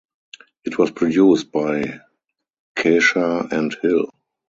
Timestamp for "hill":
3.83-4.09